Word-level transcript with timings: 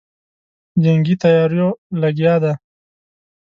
جنګي 0.83 1.15
تیاریو 1.21 1.69
لګیا 2.01 2.35
دی. 2.43 2.53